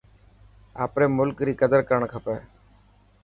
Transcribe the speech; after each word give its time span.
آپري 0.85 1.05
ملڪ 1.17 1.37
ري 1.47 1.53
قدر 1.61 1.79
ڪرڻ 1.89 2.03
کپي. 2.13 2.37